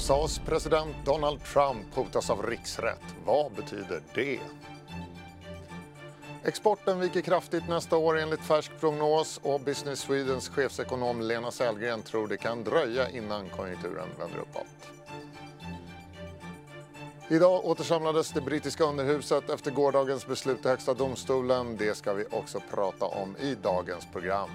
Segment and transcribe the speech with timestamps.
[0.00, 3.02] USAs president Donald Trump hotas av riksrätt.
[3.24, 4.40] Vad betyder det?
[6.44, 12.28] Exporten viker kraftigt nästa år enligt färsk prognos och Business Swedens chefsekonom Lena Sellgren tror
[12.28, 14.66] det kan dröja innan konjunkturen vänder uppåt.
[17.28, 21.76] Idag återsamlades det brittiska underhuset efter gårdagens beslut i Högsta domstolen.
[21.76, 24.50] Det ska vi också prata om i dagens program.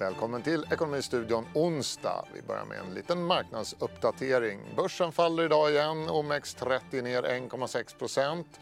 [0.00, 2.24] Välkommen till Ekonomistudion onsdag.
[2.34, 4.60] Vi börjar med en liten marknadsuppdatering.
[4.76, 8.60] Börsen faller idag igen, OMX30 ner 1,6 procent.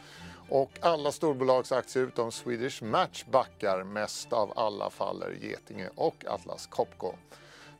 [0.48, 3.84] Och alla storbolagsaktier utom Swedish Match backar.
[3.84, 7.14] Mest av alla faller Getinge och Atlas Copco.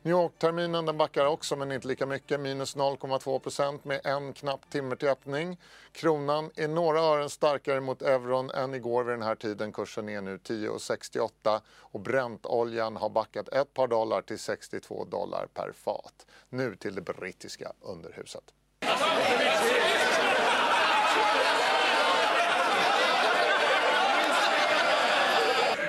[0.01, 2.39] New York-terminen den backar också, men inte lika mycket.
[2.39, 5.57] Minus 0,2% med en knapp timme till öppning.
[5.91, 9.71] Kronan är några ören starkare mot euron än igår vid den här tiden.
[9.71, 15.71] Kursen är nu 10,68 och Brentoljan har backat ett par dollar till 62 dollar per
[15.71, 16.25] fat.
[16.49, 18.43] Nu till det brittiska underhuset.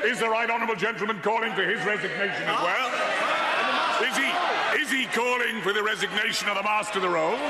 [0.05, 2.90] Is the right honourable gentleman calling for his resignation as well?
[4.03, 4.31] Is he,
[4.81, 7.41] is he calling for the resignation of the Master of the Rolls?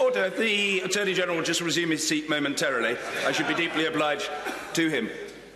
[0.00, 0.30] Order.
[0.30, 2.96] The Attorney General will just resume his seat momentarily.
[3.26, 4.30] I should be deeply obliged
[4.74, 5.08] to him.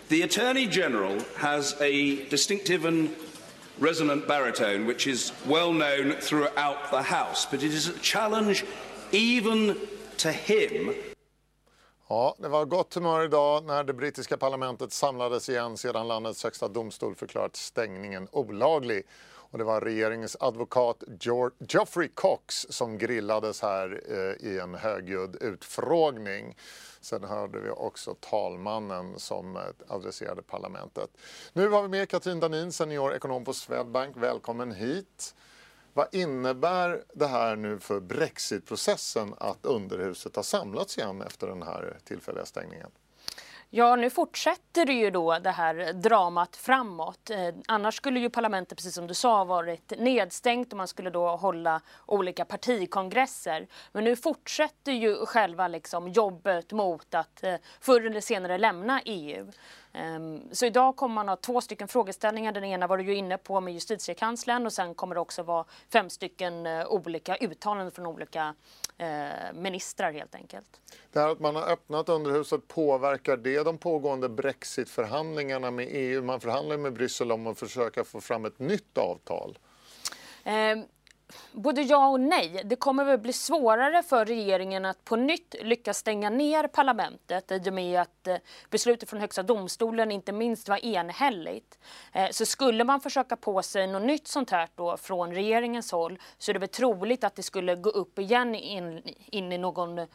[0.09, 3.15] The Attorney General has a distinctive and
[3.79, 8.65] resonant baritone, which is well known throughout the House, but it is a challenge
[9.13, 9.77] even
[10.19, 10.95] to him
[12.13, 16.69] Ja, det var gott humör idag när det brittiska parlamentet samlades igen sedan landets högsta
[16.69, 19.03] domstol förklarat stängningen olaglig.
[19.53, 21.05] Och det var regeringens advokat
[21.69, 26.57] Geoffrey Cox som grillades här eh, i en högljudd utfrågning.
[27.01, 31.11] Sen hörde vi också talmannen som eh, adresserade parlamentet.
[31.53, 34.17] Nu har vi med Katrin Danin, senior ekonom på Swedbank.
[34.17, 35.35] Välkommen hit.
[35.93, 41.99] Vad innebär det här nu för brexitprocessen att underhuset har samlats igen efter den här
[42.05, 42.91] tillfälliga stängningen?
[43.75, 47.31] Ja, nu fortsätter det ju då det här dramat framåt.
[47.31, 51.29] Eh, annars skulle ju parlamentet, precis som du sa, varit nedstängt och man skulle då
[51.37, 53.67] hålla olika partikongresser.
[53.93, 59.47] Men nu fortsätter ju själva liksom jobbet mot att eh, förr eller senare lämna EU.
[59.93, 62.53] Ehm, så idag kommer man ha två stycken frågeställningar.
[62.53, 65.65] Den ena var du ju inne på med justitiekanslern och sen kommer det också vara
[65.93, 68.55] fem stycken eh, olika uttalanden från olika
[68.99, 70.81] eh, ministrar helt enkelt.
[71.13, 76.23] Det här att man har öppnat underhuset, påverkar det de pågående brexitförhandlingarna med EU?
[76.23, 79.59] Man förhandlar med Bryssel om att försöka få fram ett nytt avtal.
[80.45, 80.85] Um,
[81.53, 82.63] både ja och nej.
[82.65, 87.71] Det kommer väl bli svårare för regeringen att på nytt lyckas stänga ner parlamentet i
[87.71, 88.37] och med att eh,
[88.71, 91.79] beslutet från Högsta domstolen inte minst var enhälligt.
[92.13, 96.19] Eh, så skulle man försöka på sig något nytt sånt här då från regeringens håll
[96.39, 99.99] så är det väl troligt att det skulle gå upp igen in, in i någon
[99.99, 100.07] eh,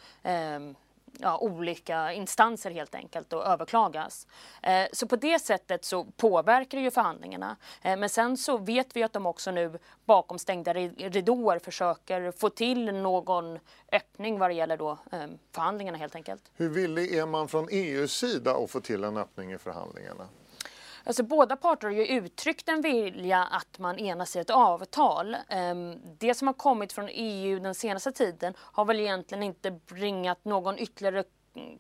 [1.20, 4.28] ja, olika instanser helt enkelt och överklagas.
[4.64, 7.56] Eh, så på det sättet så påverkar det ju förhandlingarna.
[7.82, 12.50] Eh, men sen så vet vi att de också nu bakom stängda ridåer försöker få
[12.50, 13.60] till någon
[13.92, 16.52] öppning vad det gäller då eh, förhandlingarna helt enkelt.
[16.56, 20.28] Hur villig är man från EUs sida att få till en öppning i förhandlingarna?
[21.08, 25.38] Alltså båda parter har ju uttryckt en vilja att man enas i ett avtal.
[25.50, 30.46] Ehm, det som har kommit från EU den senaste tiden har väl egentligen inte bringat
[30.46, 31.24] någon ytterligare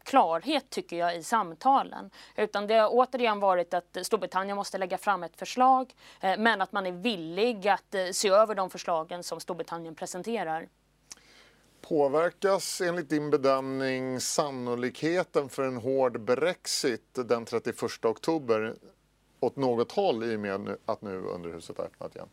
[0.03, 2.09] klarhet tycker jag i samtalen.
[2.35, 6.71] Utan det har återigen varit att Storbritannien måste lägga fram ett förslag eh, men att
[6.71, 10.67] man är villig att eh, se över de förslagen som Storbritannien presenterar.
[11.81, 18.75] Påverkas enligt din bedömning sannolikheten för en hård Brexit den 31 oktober
[19.39, 22.29] åt något håll i och med att nu underhuset har öppnat igen?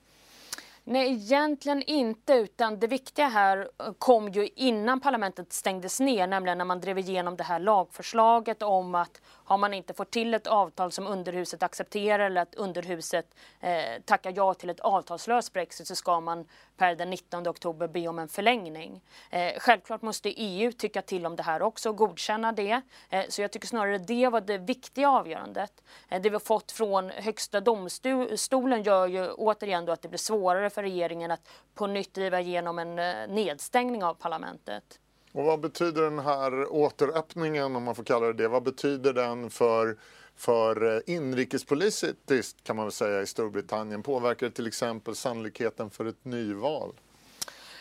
[0.87, 6.59] Nej, egentligen inte, utan det viktiga här eh, kom ju innan parlamentet stängdes ner, nämligen
[6.59, 10.47] när man drev igenom det här lagförslaget om att har man inte fått till ett
[10.47, 15.95] avtal som underhuset accepterar eller att underhuset eh, tackar ja till ett avtalslöst brexit så
[15.95, 16.47] ska man
[16.77, 19.01] per den 19 oktober be om en förlängning.
[19.31, 22.81] Eh, självklart måste EU tycka till om det här också och godkänna det.
[23.11, 25.83] Eh, så jag tycker snarare det var det viktiga avgörandet.
[26.09, 30.19] Eh, det vi har fått från Högsta domstolen gör ju återigen då att det blir
[30.19, 35.01] svårare för regeringen att på nytt driva igenom en eh, nedstängning av parlamentet.
[35.35, 39.51] Och vad betyder den här återöppningen, om man får kalla det det, vad betyder den
[39.51, 39.97] för
[40.37, 44.03] för eh, inrikespolitiskt kan man väl säga i Storbritannien?
[44.03, 46.93] Påverkar det till exempel sannolikheten för ett nyval?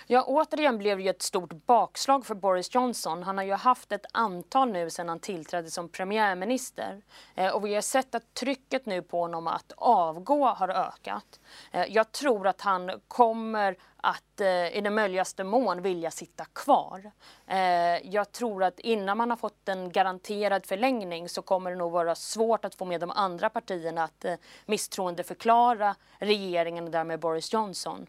[0.07, 3.23] Ja, återigen blev det ju ett stort bakslag för Boris Johnson.
[3.23, 7.01] Han har ju haft ett antal nu sedan han tillträdde som premiärminister.
[7.35, 11.39] Eh, och vi har sett att trycket nu på honom att avgå har ökat.
[11.71, 17.11] Eh, jag tror att han kommer att eh, i den möjligaste mån vilja sitta kvar.
[17.47, 17.57] Eh,
[18.13, 22.15] jag tror att innan man har fått en garanterad förlängning så kommer det nog vara
[22.15, 24.35] svårt att få med de andra partierna att eh,
[24.65, 28.07] misstroendeförklara regeringen och därmed Boris Johnson.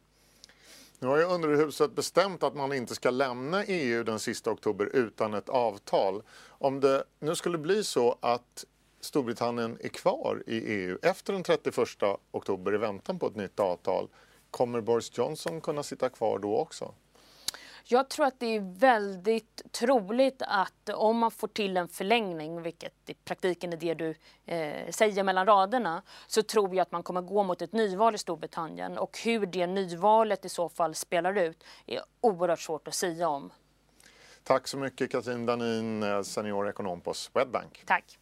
[1.05, 5.35] Nu har ju underhuset bestämt att man inte ska lämna EU den sista oktober utan
[5.35, 6.23] ett avtal.
[6.49, 8.65] Om det nu skulle bli så att
[9.01, 11.79] Storbritannien är kvar i EU efter den 31
[12.31, 14.09] oktober i väntan på ett nytt avtal,
[14.51, 16.95] kommer Boris Johnson kunna sitta kvar då också?
[17.87, 23.11] Jag tror att det är väldigt troligt att om man får till en förlängning, vilket
[23.11, 24.15] i praktiken är det du
[24.47, 28.19] eh, säger mellan raderna, så tror jag att man kommer gå mot ett nyval i
[28.19, 28.99] Storbritannien.
[28.99, 33.53] Och hur det nyvalet i så fall spelar ut är oerhört svårt att säga om.
[34.43, 37.83] Tack så mycket Katrin Danin, eh, seniorekonom på Swedbank.
[37.87, 38.19] Tack.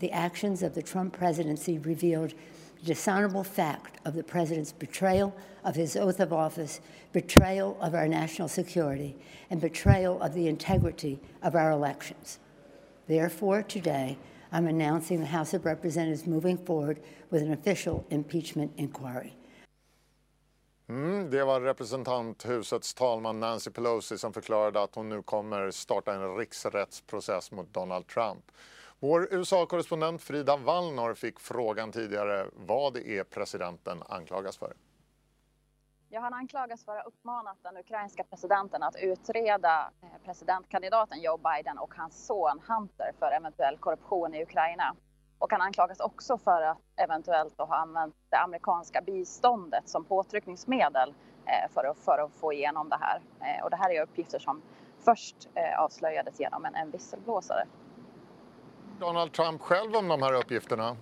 [0.00, 2.34] The actions of the Trump presidency revealed
[2.80, 5.34] the dishonorable fact of the president's betrayal
[5.64, 6.80] of his oath of office,
[7.12, 9.16] betrayal of our national security,
[9.50, 12.38] and betrayal of the integrity of our elections.
[13.06, 14.16] Therefore, today,
[14.52, 17.00] I'm announcing the House of Representatives moving forward
[17.30, 19.32] with an official impeachment inquiry.
[20.88, 26.36] Mm, det var representanthusets talman Nancy Pelosi som förklarade att hon nu kommer starta en
[26.36, 28.44] riksrättsprocess mot Donald Trump.
[29.02, 34.74] Vår USA-korrespondent Frida Wallnor fick frågan tidigare vad det är presidenten anklagas för.
[36.08, 41.36] Ja, han anklagas för att ha uppmanat den ukrainska presidenten att utreda eh, presidentkandidaten Joe
[41.36, 44.96] Biden och hans son Hunter för eventuell korruption i Ukraina.
[45.38, 51.14] Och han anklagas också för att eventuellt ha använt det amerikanska biståndet som påtryckningsmedel
[51.46, 53.20] eh, för att, för att få igenom det här.
[53.40, 54.62] Eh, och det här är uppgifter som
[55.04, 55.48] först
[55.78, 57.66] avslöjades genom en, en visselblåsare.
[59.00, 60.96] Donald Trump själv om de här uppgifterna?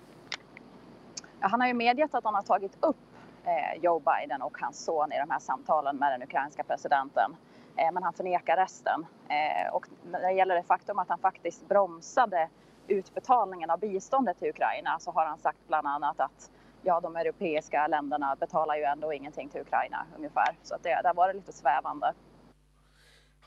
[1.41, 2.97] Han har ju medgett att han har tagit upp
[3.45, 7.37] eh, Joe Biden och hans son i de här samtalen med den ukrainska presidenten.
[7.77, 9.07] Eh, men han förnekar resten.
[9.29, 12.49] Eh, och när det gäller det faktum att han faktiskt bromsade
[12.89, 16.51] utbetalningen av biståndet till Ukraina så har han sagt bland annat att
[16.83, 20.57] ja, de europeiska länderna betalar ju ändå ingenting till Ukraina ungefär.
[20.63, 22.13] Så att det, där var det lite svävande.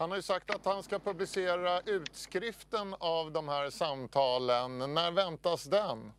[0.02, 4.78] Han har ju sagt att han ska publicera utskriften av de här samtalen.
[4.78, 6.12] När väntas den?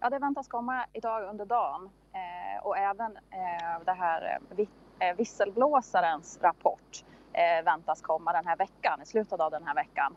[0.00, 5.16] Ja, det väntas komma idag under dagen eh, och även eh, det här eh, eh
[5.16, 10.16] visselblåsarens rapport eh, väntas komma den här veckan, i slutet av den här veckan.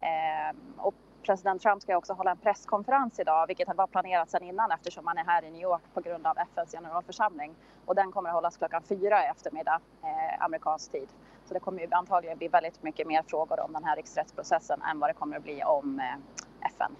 [0.00, 4.70] Eh, och president Trump ska också hålla en presskonferens idag, vilket var planerat sedan innan
[4.70, 7.54] eftersom han är här i New York på grund av FNs generalförsamling.
[7.86, 11.08] Och den kommer att hållas klockan fyra i eftermiddag, eh, amerikansk tid.
[11.52, 14.98] Så det kommer ju antagligen bli väldigt mycket mer frågor om den här riksrättsprocessen än
[14.98, 16.96] vad det kommer att bli om eh, FN.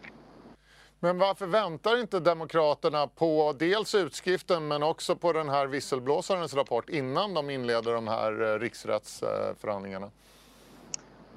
[1.00, 6.88] Men varför väntar inte Demokraterna på dels utskriften men också på den här visselblåsarens rapport
[6.88, 10.10] innan de inleder de här eh, riksrättsförhandlingarna?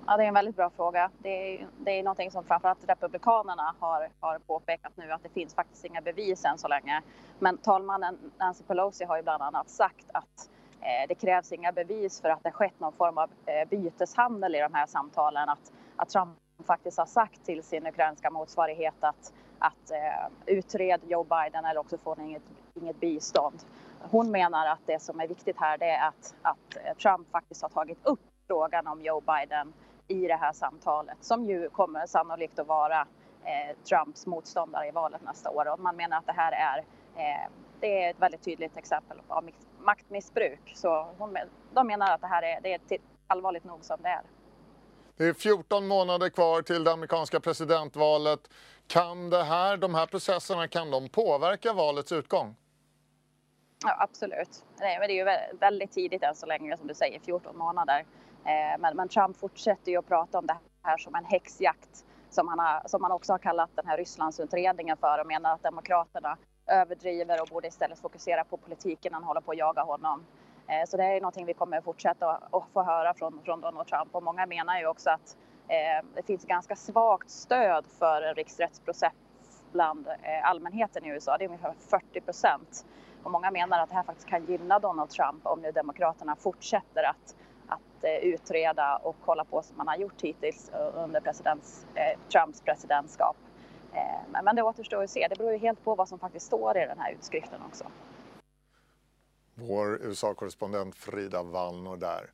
[0.08, 1.12] Ja, det är en väldigt bra fråga.
[1.18, 5.56] Det är, det är någonting som framförallt Republikanerna har, har påpekat nu att det finns
[5.56, 7.02] faktiskt inga bevis än så länge.
[7.40, 10.50] Men talmannen Nancy Pelosi har ju bland annat sagt att
[10.86, 14.60] Eh, det krävs inga bevis för att det skett någon form av eh, byteshandel i
[14.60, 15.50] de här samtalen.
[15.50, 16.38] Att, att Trump
[16.68, 21.98] faktiskt har sagt till sin ukrainska motsvarighet att, att eh, utred Joe Biden eller också
[21.98, 22.44] får ni inget,
[22.74, 23.60] inget bistånd.
[24.12, 27.70] Hon menar att det som är viktigt här det är att, att Trump faktiskt har
[27.70, 29.74] tagit upp frågan om Joe Biden
[30.08, 33.08] i det här samtalet som ju kommer sannolikt att vara
[33.90, 35.74] Trumps motståndare i valet nästa år.
[35.74, 36.78] Och man menar att det här är
[37.16, 37.50] eh,
[37.80, 39.44] det är ett väldigt tydligt exempel på
[39.80, 40.72] maktmissbruk.
[40.76, 41.08] Så
[41.74, 44.22] de menar att det här är, det är allvarligt nog som det är.
[45.18, 48.40] Det är 14 månader kvar till det amerikanska presidentvalet.
[48.88, 52.56] Kan det här, de här processerna kan de påverka valets utgång?
[53.84, 54.66] Ja, absolut.
[54.80, 58.06] Nej, men det är ju väldigt tidigt än så länge, som du säger, 14 månader.
[58.46, 62.48] Eh, men, men, Trump fortsätter ju att prata om det här som en häxjakt som
[62.48, 66.38] han, har, som han också har kallat den här Rysslandsutredningen för och menar att Demokraterna
[66.68, 70.26] överdriver och borde istället fokusera på politiken han håller på att jaga honom.
[70.68, 74.16] Eh, så det är någonting vi kommer fortsätta att få höra från, från Donald Trump
[74.16, 75.38] och många menar ju också att
[75.68, 79.14] eh, det finns ganska svagt stöd för en riksrättsprocess
[79.72, 81.38] bland eh, allmänheten i USA.
[81.38, 82.86] Det är ungefär 40 procent.
[83.24, 87.04] Och många menar att det här faktiskt kan gynna Donald Trump om nu Demokraterna fortsätter
[87.04, 87.36] att,
[87.68, 91.86] att utreda och kolla på som man har gjort hittills under presidents,
[92.32, 93.38] Trumps presidentskap.
[93.96, 95.28] Eh, men det återstår att se.
[95.30, 97.86] Det beror ju helt på vad som faktiskt står i den här utskriften också.
[99.56, 102.26] Vår USA-korrespondent Frida Wallner där.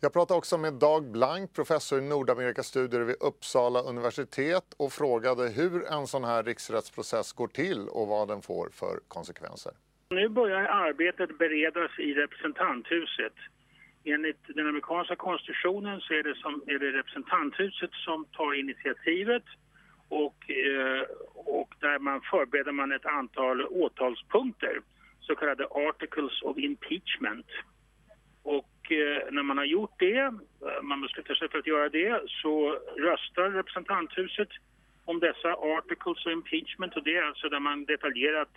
[0.00, 5.92] Jag pratade också med Dag Blank, professor i Nordamerikastudier vid Uppsala universitet och frågade hur
[5.92, 9.72] en sån här riksrättsprocess går till och vad den får för konsekvenser.
[10.08, 13.32] Nu börjar arbetet beredas i representanthuset.
[14.04, 19.44] Enligt den amerikanska konstitutionen så är det, som, är det representanthuset som tar initiativet
[20.08, 21.02] och, eh,
[21.34, 24.80] och där man förbereder man ett antal åtalspunkter,
[25.20, 27.46] så kallade articles of impeachment.
[28.42, 32.22] Och eh, när man har gjort det, eh, man beslutar sig för att göra det,
[32.26, 34.48] så röstar representanthuset
[35.04, 38.52] om dessa articles of impeachment och det är alltså där man detaljerat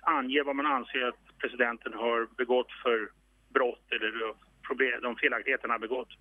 [0.00, 3.08] anger vad man anser att presidenten har begått för
[3.54, 4.34] brott eller
[4.68, 6.12] problem, de felaktigheter han har begått.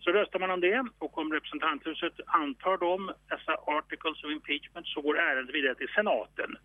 [0.00, 5.00] Så röstar man om det och om representanthuset antar dem, dessa articles of impeachment, så
[5.00, 6.56] går ärendet vidare till senaten.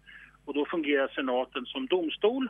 [0.46, 2.50] Och då fungerar senaten som domstol.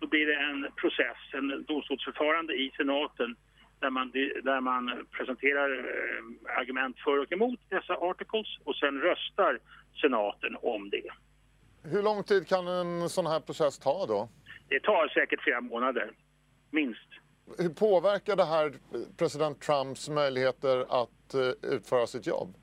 [0.00, 3.36] Då blir det en process, en domstolsförfarande i senaten
[3.80, 4.10] där man,
[4.44, 9.58] där man presenterar eh, argument för och emot dessa articles och sen röstar
[10.00, 11.10] senaten om det.
[11.84, 14.28] Hur lång tid kan en sån här process ta då?
[14.68, 16.10] Det tar säkert flera månader,
[16.70, 17.08] minst.
[17.58, 18.72] Hur påverkar det här
[19.18, 22.54] president Trumps möjligheter att eh, utföra sitt jobb?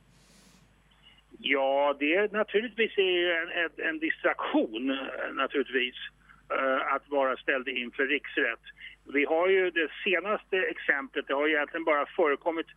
[1.40, 5.96] Ja, det är naturligtvis en, en, en distraktion eh, naturligtvis
[6.50, 8.66] eh, att vara ställd inför riksrätt.
[9.14, 12.68] Vi har ju det senaste exemplet, det har egentligen bara förekommit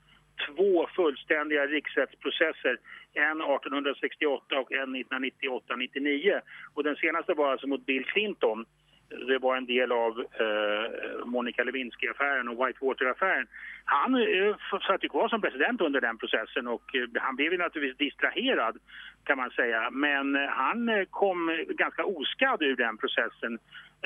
[0.47, 2.79] två fullständiga riksrättsprocesser.
[3.15, 6.41] En 1868 och en 1998-99.
[6.75, 8.65] Och den senaste var alltså mot Bill Clinton
[9.11, 13.47] det var en del av eh, Monica Lewinsky-affären och Whitewater-affären.
[13.85, 17.59] Han eh, satt ju kvar som president under den processen och eh, han blev ju
[17.59, 18.79] naturligtvis distraherad
[19.25, 19.91] kan man säga.
[19.91, 23.59] Men eh, han eh, kom ganska oskadd ur den processen.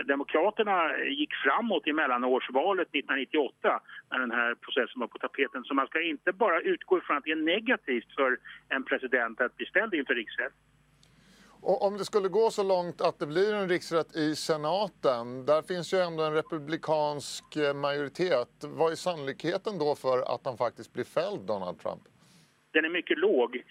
[0.05, 3.81] Demokraterna gick framåt i mellanårsvalet 1998
[4.11, 5.65] när den här processen var på tapeten.
[5.65, 8.37] Så man ska inte bara utgå ifrån att det är negativt för
[8.69, 10.53] en president att bli ställd inför riksrätt.
[11.67, 15.63] Och om det skulle gå så långt att det blir en riksrätt i senaten, där
[15.63, 18.53] finns ju ändå en republikansk eh, majoritet.
[18.61, 22.03] Vad är sannolikheten då för att han faktiskt blir fälld, Donald Trump?
[22.73, 23.63] Den är mycket låg.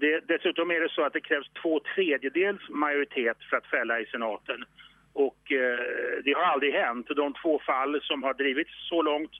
[0.00, 4.06] Det, dessutom är det så att det krävs två tredjedels majoritet för att fälla i
[4.06, 4.64] senaten.
[5.12, 5.78] Och eh,
[6.24, 7.06] det har aldrig hänt.
[7.16, 9.32] De två fall som har drivits så långt,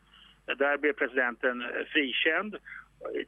[0.58, 2.56] där blev presidenten eh, frikänd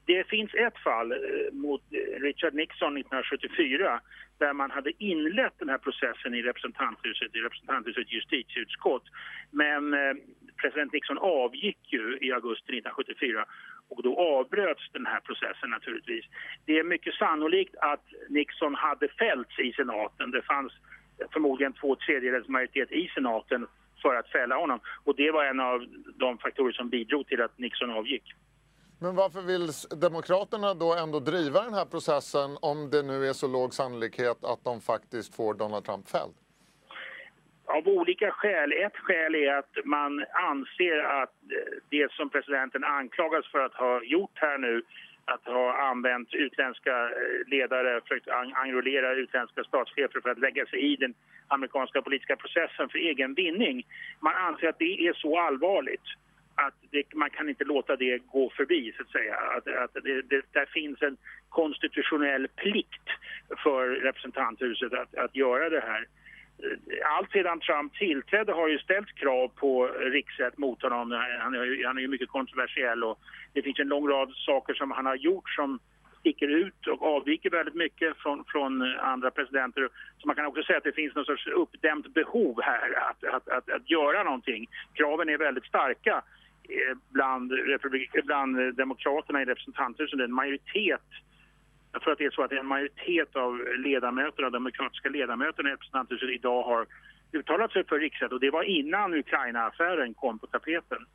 [0.07, 1.19] det finns ett fall eh,
[1.53, 4.01] mot eh, Richard Nixon 1974
[4.39, 9.05] där man hade inlett den här processen i representanthuset, i representanthuset justitieutskott.
[9.51, 10.15] Men eh,
[10.63, 13.45] president Nixon avgick ju i augusti 1974
[13.89, 16.25] och då avbröts den här processen naturligtvis.
[16.67, 20.31] Det är mycket sannolikt att Nixon hade fällts i senaten.
[20.31, 20.73] Det fanns
[21.33, 23.67] förmodligen två tredjedels majoritet i senaten
[24.03, 27.59] för att fälla honom och det var en av de faktorer som bidrog till att
[27.59, 28.35] Nixon avgick.
[29.03, 29.67] Men varför vill
[30.01, 34.65] Demokraterna då ändå driva den här processen om det nu är så låg sannolikhet att
[34.65, 36.35] de faktiskt får Donald Trump fälld?
[37.65, 38.73] Av olika skäl.
[38.73, 44.03] Ett skäl är att man anser att eh, det som presidenten anklagas för att ha
[44.03, 44.83] gjort här nu
[45.25, 48.29] att ha använt utländska eh, ledare, försökt
[48.65, 51.15] enrollera utländska statschefer för att lägga sig i den
[51.49, 53.87] amerikanska politiska processen för egen vinning.
[54.21, 56.09] Man anser att det är så allvarligt
[56.67, 59.37] att det, man kan inte låta det gå förbi, så att säga.
[59.37, 61.17] Att, att det, det, där finns en
[61.49, 63.09] konstitutionell plikt
[63.63, 66.07] för representanthuset att, att göra det här.
[67.05, 71.11] Allt sedan Trump tillträdde har ju ställts krav på riksrätt mot honom.
[71.41, 73.19] Han är, han är ju mycket kontroversiell och
[73.53, 75.79] det finns en lång rad saker som han har gjort som
[76.21, 79.89] sticker ut och avviker väldigt mycket från, från andra presidenter.
[80.19, 83.49] Så man kan också säga att det finns någon sorts uppdämt behov här att, att,
[83.49, 84.69] att, att göra någonting.
[84.95, 86.23] Kraven är väldigt starka
[86.73, 87.53] Eh, bland,
[88.25, 91.09] bland demokraterna i representanthuset, en majoritet
[91.93, 96.29] jag tror att det är så att en majoritet av ledamöterna, demokratiska ledamöterna i representanthuset
[96.29, 96.87] idag har
[97.33, 101.07] uttalat sig för riksrätt och det var innan Ukraina-affären kom på tapeten.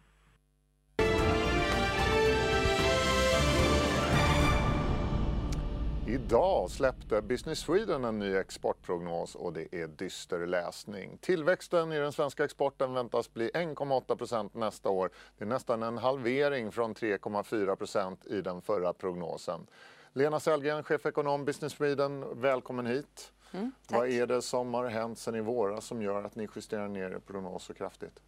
[6.30, 11.18] Idag släppte Business Sweden en ny exportprognos och det är dyster läsning.
[11.18, 15.10] Tillväxten i den svenska exporten väntas bli 1,8% nästa år.
[15.38, 19.68] Det är nästan en halvering från 3,4% i den förra prognosen.
[20.14, 23.32] Lena Sellgren, chefekonom Business Sweden, välkommen hit.
[23.52, 26.88] Mm, Vad är det som har hänt sen i våras som gör att ni justerar
[26.88, 28.20] ner er prognos så kraftigt?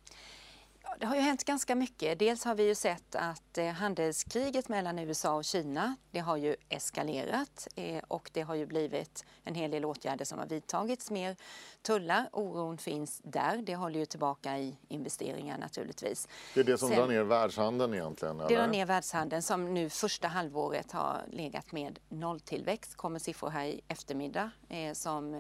[0.98, 2.19] Det har ju hänt ganska mycket.
[2.19, 6.55] Dels har vi ju sett att eh, handelskriget mellan USA och Kina, det har ju
[6.69, 11.12] eskalerat eh, och det har ju blivit en hel del åtgärder som har vidtagits.
[11.12, 11.36] Mer
[11.81, 13.58] tullar, oron finns där.
[13.58, 16.27] Det håller ju tillbaka i investeringar naturligtvis.
[16.53, 18.38] Det är det som Sen, drar ner världshandeln egentligen?
[18.38, 22.96] Det drar ner världshandeln som nu första halvåret har legat med nolltillväxt.
[22.96, 25.39] kommer siffror här i eftermiddag eh, som,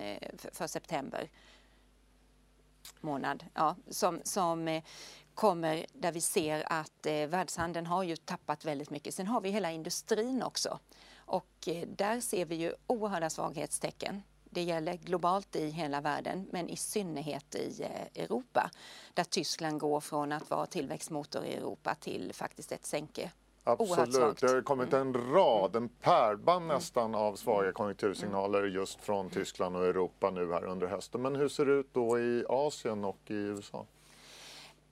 [0.51, 1.29] för, september
[3.01, 4.81] månad ja, som, som
[5.39, 9.13] kommer där vi ser att eh, världshandeln har ju tappat väldigt mycket.
[9.13, 10.79] Sen har vi hela industrin också
[11.17, 14.21] och eh, där ser vi ju oerhörda svaghetstecken.
[14.49, 18.71] Det gäller globalt i hela världen, men i synnerhet i eh, Europa
[19.13, 23.31] där Tyskland går från att vara tillväxtmotor i Europa till faktiskt ett sänke.
[23.63, 26.75] Absolut, det har kommit en rad, en pärlband mm.
[26.75, 31.21] nästan av svaga konjunktursignaler just från Tyskland och Europa nu här under hösten.
[31.21, 33.85] Men hur ser det ut då i Asien och i USA?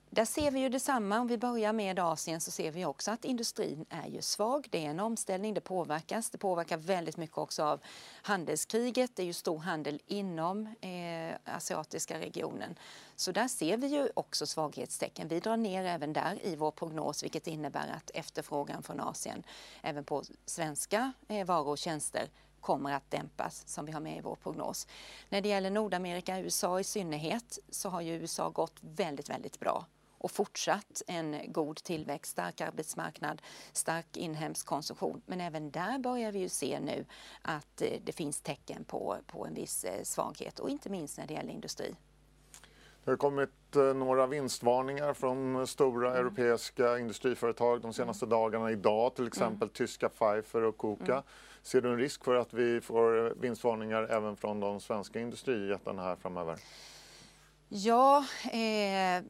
[0.09, 1.19] Där ser vi ju detsamma.
[1.19, 4.67] Om vi börjar med Asien så ser vi också att industrin är ju svag.
[4.71, 6.29] Det är en omställning, det påverkas.
[6.29, 7.79] Det påverkar väldigt mycket också av
[8.21, 9.15] handelskriget.
[9.15, 12.79] Det är ju stor handel inom eh, asiatiska regionen.
[13.15, 15.27] Så där ser vi ju också svaghetstecken.
[15.27, 19.43] Vi drar ner även där i vår prognos vilket innebär att efterfrågan från Asien
[19.81, 22.29] även på svenska eh, varor och tjänster
[22.61, 24.87] kommer att dämpas som vi har med i vår prognos.
[25.29, 29.85] När det gäller Nordamerika, USA i synnerhet, så har ju USA gått väldigt, väldigt bra
[30.17, 33.41] och fortsatt en god tillväxt, stark arbetsmarknad,
[33.73, 35.21] stark inhemsk konsumtion.
[35.25, 37.05] Men även där börjar vi ju se nu
[37.41, 41.27] att eh, det finns tecken på, på en viss eh, svaghet och inte minst när
[41.27, 41.95] det gäller industri.
[43.03, 46.19] Det har kommit eh, några vinstvarningar från stora mm.
[46.21, 48.29] europeiska industriföretag de senaste mm.
[48.29, 48.71] dagarna.
[48.71, 49.69] Idag till exempel mm.
[49.69, 51.11] tyska Pfeiffer och Koka.
[51.11, 51.23] Mm.
[51.61, 56.15] Ser du en risk för att vi får vinstvarningar även från de svenska industrijättarna här
[56.15, 56.57] framöver?
[57.69, 59.23] Ja, eh,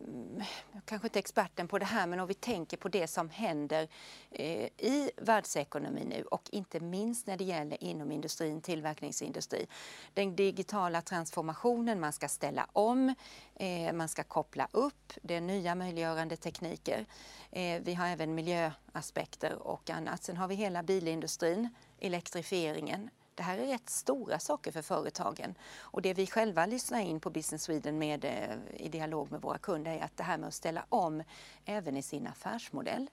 [0.85, 3.87] kanske inte experten på det här, men om vi tänker på det som händer
[4.31, 9.67] eh, i världsekonomin nu och inte minst när det gäller inom industrin, tillverkningsindustri.
[10.13, 13.15] Den digitala transformationen, man ska ställa om,
[13.55, 17.05] eh, man ska koppla upp, det är nya möjliggörande tekniker.
[17.51, 20.23] Eh, vi har även miljöaspekter och annat.
[20.23, 25.55] Sen har vi hela bilindustrin, elektrifieringen, det här är rätt stora saker för företagen.
[25.79, 29.57] Och det vi själva lyssnar in på Business Sweden med, eh, i dialog med våra
[29.57, 31.23] kunder är att det här med att ställa om
[31.65, 33.09] även i sin affärsmodell.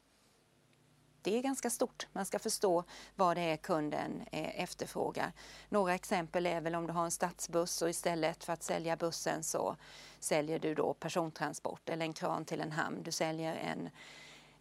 [1.23, 2.07] Det är ganska stort.
[2.13, 2.85] Man ska förstå
[3.15, 5.33] vad det är kunden eh, efterfrågar.
[5.69, 9.43] Några exempel är väl om du har en stadsbuss och istället för att sälja bussen
[9.43, 9.77] så
[10.19, 13.03] säljer du då persontransport eller en kran till en hamn.
[13.03, 13.91] Du säljer en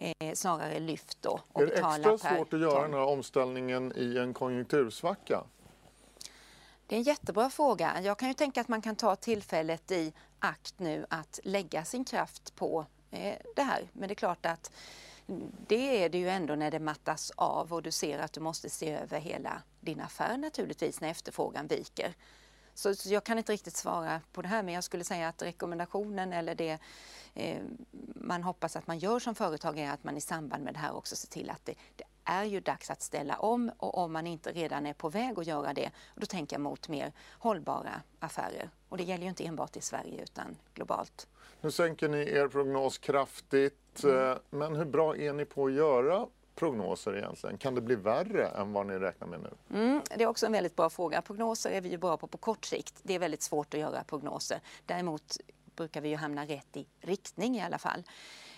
[0.04, 1.39] eh, snarare lyft då.
[1.54, 5.44] Och är det extra svårt att göra den här omställningen i en konjunktursvacka?
[6.88, 8.02] Det är en jättebra fråga.
[8.02, 12.06] Jag kan ju tänka att man kan ta tillfället i akt nu att lägga sin
[12.06, 13.89] kraft på eh, det här.
[13.94, 14.72] Men det är klart att
[15.68, 18.70] det är det ju ändå när det mattas av och du ser att du måste
[18.70, 22.13] se över hela din affär naturligtvis när efterfrågan viker.
[22.74, 25.42] Så, så jag kan inte riktigt svara på det här men jag skulle säga att
[25.42, 26.80] rekommendationen eller det
[27.34, 27.62] eh,
[28.16, 30.96] man hoppas att man gör som företag är att man i samband med det här
[30.96, 34.28] också ser till att det, det är ju dags att ställa om och om man
[34.28, 38.70] inte redan är på väg att göra det, då tänker jag mot mer hållbara affärer.
[38.90, 41.28] Och det gäller ju inte enbart i Sverige utan globalt.
[41.62, 44.32] Nu sänker ni er prognos kraftigt, mm.
[44.32, 47.58] Eh, men hur bra är ni på att göra prognoser egentligen?
[47.58, 49.80] Kan det bli värre än vad ni räknar med nu?
[49.80, 51.22] Mm, det är också en väldigt bra fråga.
[51.22, 53.00] Prognoser är vi ju bra på på kort sikt.
[53.04, 54.60] Det är väldigt svårt att göra prognoser.
[54.86, 55.38] Däremot
[55.76, 58.04] brukar vi ju hamna rätt i riktning i alla fall.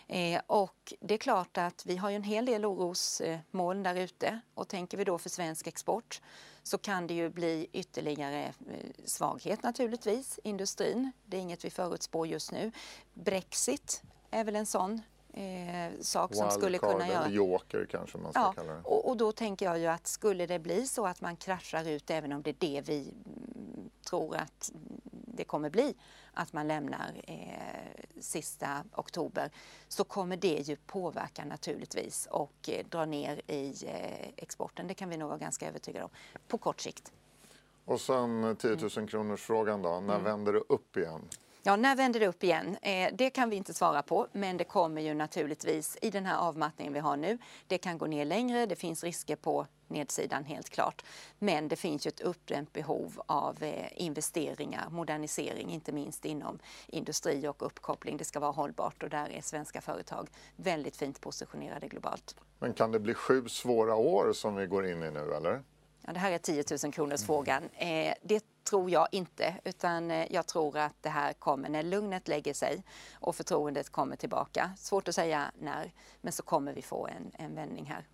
[0.07, 4.39] Eh, och det är klart att vi har ju en hel del orosmoln där ute
[4.53, 6.21] och tänker vi då för svensk export
[6.63, 10.39] så kan det ju bli ytterligare eh, svaghet naturligtvis.
[10.43, 12.71] Industrin, det är inget vi förutspår just nu.
[13.13, 15.01] Brexit är väl en sån
[15.35, 17.29] eh, sak som skulle kunna göra...
[17.29, 18.81] joker kanske man ska ja, kalla det.
[18.83, 22.09] Och, och, då tänker jag ju att skulle det bli så att man kraschar ut,
[22.09, 24.71] även om det är det vi mm, tror att
[25.35, 25.95] det kommer bli,
[26.33, 29.51] att man lämnar eh, sista oktober,
[29.87, 34.87] så kommer det ju påverka naturligtvis och eh, dra ner i eh, exporten.
[34.87, 36.11] Det kan vi nog vara ganska övertygade om,
[36.47, 37.11] på kort sikt.
[37.85, 40.23] Och sen 10 000 kronors frågan då, när mm.
[40.23, 41.21] vänder det upp igen?
[41.67, 42.77] Ja, när vänder det upp igen?
[42.81, 46.37] Eh, det kan vi inte svara på, men det kommer ju naturligtvis i den här
[46.37, 47.37] avmattningen vi har nu.
[47.67, 51.05] Det kan gå ner längre, det finns risker på nedsidan helt klart.
[51.39, 57.47] Men det finns ju ett uppdämt behov av eh, investeringar, modernisering, inte minst inom industri
[57.47, 58.17] och uppkoppling.
[58.17, 62.35] Det ska vara hållbart och där är svenska företag väldigt fint positionerade globalt.
[62.59, 65.61] Men kan det bli sju svåra år som vi går in i nu eller?
[66.07, 67.69] Ja, det här är 10 000 kronors frågan.
[67.69, 72.27] Eh, det tror jag inte, utan eh, jag tror att det här kommer när lugnet
[72.27, 74.71] lägger sig och förtroendet kommer tillbaka.
[74.77, 78.07] Svårt att säga när, men så kommer vi få en, en vändning här.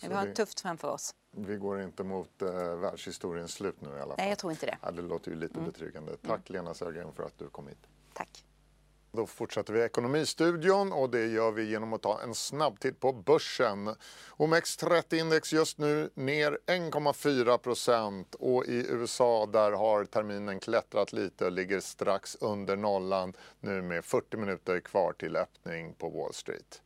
[0.00, 1.14] Men vi har det tufft framför oss.
[1.36, 4.14] Vi går inte mot eh, världshistoriens slut nu i alla fall.
[4.18, 4.78] Nej, jag tror inte det.
[4.82, 5.70] Ja, det låter ju lite mm.
[5.70, 6.16] betryggande.
[6.16, 6.62] Tack mm.
[6.62, 7.86] Lena Södergren för att du kom hit.
[8.12, 8.44] Tack.
[9.12, 13.94] Då fortsätter vi Ekonomistudion och det gör vi genom att ta en snabbtitt på börsen.
[14.36, 21.52] OMX30-index just nu ner 1,4 procent och i USA där har terminen klättrat lite och
[21.52, 26.82] ligger strax under nollan nu med 40 minuter kvar till öppning på Wall Street.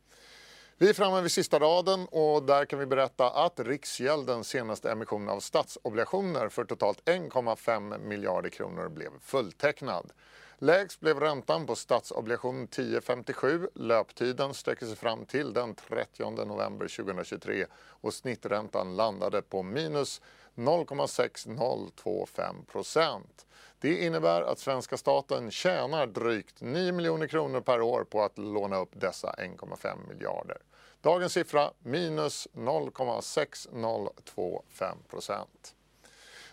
[0.77, 5.29] Vi är framme vid sista raden och där kan vi berätta att Riksgäldens senaste emission
[5.29, 10.11] av statsobligationer för totalt 1,5 miljarder kronor blev fulltecknad.
[10.57, 13.67] Lägst blev räntan på statsobligation 1057.
[13.75, 20.21] Löptiden sträcker sig fram till den 30 november 2023 och snitträntan landade på minus
[20.55, 23.45] 0,6025 procent.
[23.79, 28.77] Det innebär att svenska staten tjänar drygt 9 miljoner kronor per år på att låna
[28.77, 30.57] upp dessa 1,5 miljarder.
[31.01, 35.75] Dagens siffra minus 0,6025 procent.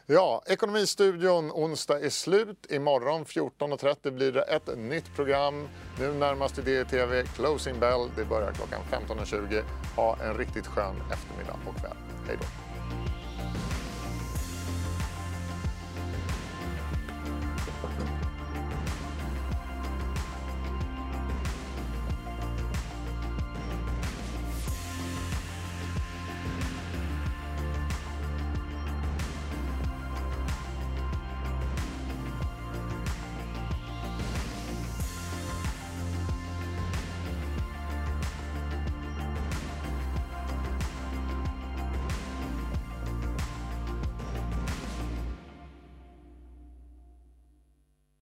[0.07, 2.67] Ja, Ekonomistudion onsdag är slut.
[2.71, 5.69] Imorgon 14.30 blir det ett nytt program.
[5.99, 8.11] Nu närmast i DTV Closing Bell.
[8.17, 9.63] Det börjar klockan 15.20.
[9.97, 11.97] Ha en riktigt skön eftermiddag och kväll.
[12.27, 12.62] Hej då.